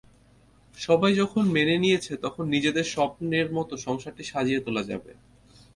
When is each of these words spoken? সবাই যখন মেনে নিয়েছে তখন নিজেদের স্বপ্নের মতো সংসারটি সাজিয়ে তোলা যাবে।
সবাই 0.77 1.13
যখন 1.15 1.43
মেনে 1.47 1.75
নিয়েছে 1.77 2.13
তখন 2.17 2.43
নিজেদের 2.47 2.85
স্বপ্নের 2.85 3.47
মতো 3.53 3.73
সংসারটি 3.77 4.23
সাজিয়ে 4.23 4.63
তোলা 4.65 4.83
যাবে। 4.83 5.11